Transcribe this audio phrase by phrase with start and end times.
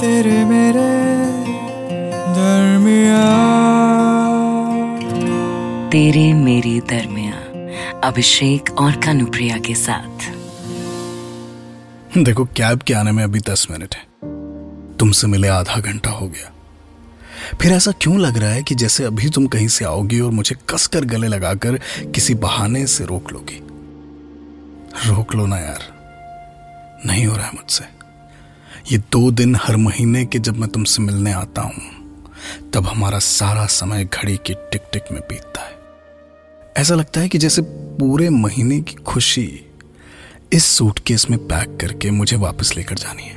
[0.00, 0.88] तेरे मेरे
[2.12, 3.22] दरमिया
[5.90, 7.34] तेरे मेरे दरमिया
[8.08, 10.32] अभिषेक और कनुप्रिया के साथ।
[12.18, 14.02] देखो कैब के आने में अभी दस मिनट है।
[14.96, 16.52] तुमसे मिले आधा घंटा हो गया।
[17.60, 20.56] फिर ऐसा क्यों लग रहा है कि जैसे अभी तुम कहीं से आओगी और मुझे
[20.70, 23.60] कसकर गले लगाकर किसी बहाने से रोक लोगी?
[25.10, 25.98] रोक लो ना यार।
[27.06, 27.97] नहीं हो रहा है मुझसे।
[28.92, 31.80] ये दो दिन हर महीने के जब मैं तुमसे मिलने आता हूँ,
[32.74, 35.76] तब हमारा सारा समय घड़ी की टिक टिक में बीतता है।
[36.76, 39.66] ऐसा लगता है कि जैसे पूरे महीने की खुशी
[40.52, 43.36] इस सूटकेस में पैक करके मुझे वापस लेकर जानी है।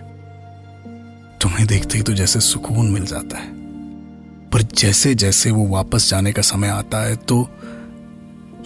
[1.41, 3.49] तुम्हें देखते ही तो जैसे सुकून मिल जाता है।
[4.49, 7.41] पर जैसे जैसे वो वापस जाने का समय आता है तो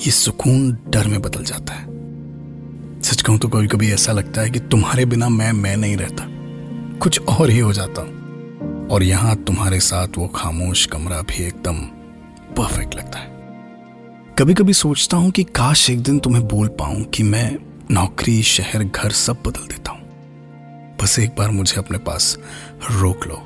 [0.05, 4.49] ये सुकून डर में बदल जाता है। सच कहूँ तो कभी कभी ऐसा लगता है
[4.49, 6.34] कि तुम्हारे बिना मैं मैं नहीं रहता।
[7.01, 11.73] कुछ और ही हो जाता। हूँ और यहाँ तुम्हारे साथ वो खामोश कमरा भी एकदम
[12.53, 13.35] परफेक्ट लगता है।
[14.39, 17.57] कभी कभी सोचता हूँ कि काश एक दिन तुम्हें बोल पाऊँ कि मैं
[17.91, 20.01] नौकरी, शहर, घर सब बदल देता हूँ।
[21.01, 22.37] बस एक बार मुझे अपने पास
[22.91, 23.41] रोक लो।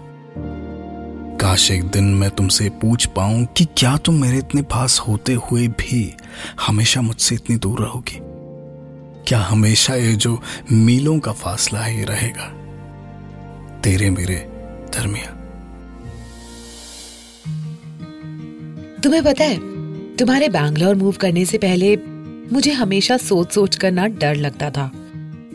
[1.37, 5.67] काश एक दिन मैं तुमसे पूछ पाऊँ कि क्या तुम मेरे इतने पास होते हुए
[5.67, 6.13] भी
[6.67, 8.19] हमेशा मुझसे इतनी दूर रहोगी?
[9.27, 10.41] क्या हमेशा ये जो
[10.71, 12.58] मीलों का फासला है ये रहेगा?
[13.83, 14.35] तेरे मेरे
[14.93, 15.31] दरमिया
[19.03, 19.57] तुम्हें पता है,
[20.15, 21.95] तुम्हारे बैंगलोर मूव करने से पहले
[22.53, 24.91] मुझे हमेशा सोच सोच कर ना डर लगता था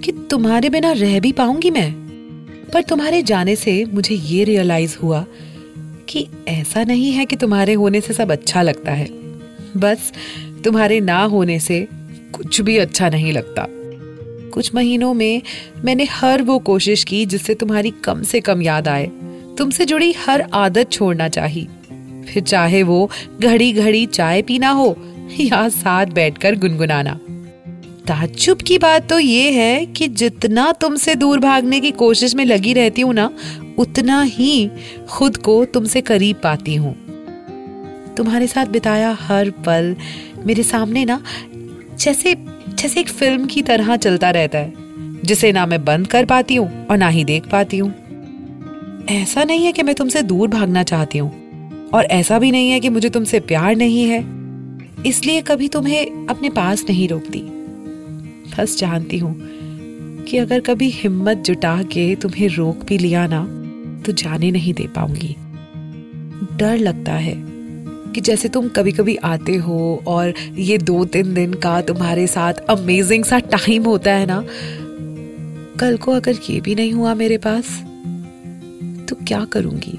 [0.05, 1.93] कि तुम्हारे बिना रह भी पाऊँगी मैं।
[2.73, 5.25] पर तुम्हारे जाने से मुझे ये रियलाइज़ हुआ
[6.09, 9.07] कि ऐसा नहीं है कि तुम्हारे होने से सब अच्छा लगता है।
[9.77, 10.13] बस
[10.65, 11.89] तुम्हारे ना होने से
[12.33, 13.67] कुछ भी अच्छा नहीं लगता।
[14.55, 15.43] कुछ महीनों में
[15.85, 19.07] मैंने हर वो कोशिश की जिससे तुम्हारी कम से कम याद आए।
[19.59, 21.67] तुमसे जुड़ी हर आदत छोड़ना चाहिए
[22.25, 24.97] फिर चाहे वो घड़ी घड़ी चाय पीना हो
[25.41, 27.19] या साथ बैठकर गुनगुनाना।
[28.07, 32.73] ताज्जुब की बात तो ये है कि जितना तुमसे दूर भागने की कोशिश में लगी
[32.73, 33.31] रहती हूँ ना,
[33.79, 34.71] उतना ही
[35.11, 36.95] खुद को तुमसे करीब पाती हूँ।
[38.17, 39.95] तुम्हारे साथ बिताया हर पल
[40.47, 41.23] मेरे सामने ना,
[41.99, 42.35] जैसे
[42.85, 44.73] जैसे एक फ़िल्म की तरह चलता रहता है,
[45.25, 47.89] जिसे ना मैं बंद कर पाती हूँ और ना ही देख पाती हूँ।
[49.11, 51.31] ऐसा नहीं है कि मैं तुमसे दूर भागना चाहती हूँ,
[51.91, 54.19] और ऐसा भी नहीं है कि मुझे तुमसे प्यार नहीं है।
[55.07, 57.41] इसलिए कभी तुम्हें अपने पास नहीं रोकती।
[58.59, 59.35] बस जानती हूँ
[60.25, 63.43] कि अगर कभी हिम्मत जुटा के तुम्हें रोक भी लिया ना
[64.07, 65.37] तो जाने नहीं दे पाऊँगी।
[66.57, 67.54] डर लगता है।
[68.15, 72.55] कि जैसे तुम कभी कभी आते हो और ये दो तीन दिन का तुम्हारे साथ
[72.55, 74.45] अमेजिंग सा टाइम होता है ना,
[75.81, 77.79] कल को अगर ये भी नहीं हुआ मेरे पास
[79.09, 79.97] तो क्या करूँगी?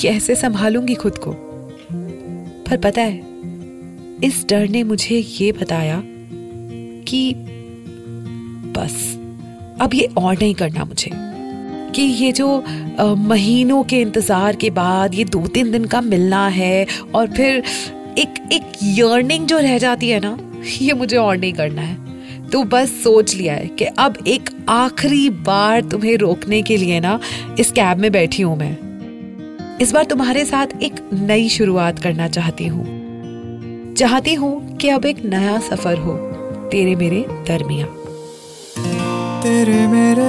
[0.00, 1.32] कैसे संभालूँगी खुद को?
[2.68, 3.16] पर पता है,
[4.24, 6.02] इस डर ने मुझे ये बताया
[7.08, 7.32] कि
[8.76, 9.18] बस,
[9.80, 11.29] अब ये और नहीं करना मुझे।
[11.94, 12.48] कि ये जो
[13.18, 17.62] महीनों के इंतज़ार के बाद ये दो तीन दिन का मिलना है और फिर
[18.18, 20.36] एक एक यर्निंग जो रह जाती है ना,
[20.80, 25.28] ये मुझे और नहीं करना है। तो बस सोच लिया है कि अब एक आखिरी
[25.42, 27.18] बार तुम्हें रोकने के लिए ना
[27.60, 28.76] इस कैब में बैठी हूँ मैं।
[29.78, 32.84] इस बार तुम्हारे साथ एक नई शुरुआत करना चाहती हूँ।
[33.94, 36.16] चाहती हूँ कि अब एक नया सफ़र हो,
[36.70, 37.86] तेरे मेरे दरमिया
[39.42, 40.28] तेरे मेरे